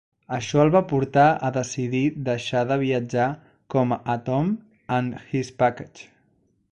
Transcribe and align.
Això 0.35 0.61
el 0.61 0.69
va 0.75 0.79
portar 0.91 1.25
a 1.49 1.49
decidir 1.57 2.01
deixar 2.29 2.63
de 2.71 2.77
viatjar 2.85 3.27
com 3.75 3.95
Atom 4.15 4.49
and 4.99 5.21
His 5.35 5.53
Package. 5.61 6.09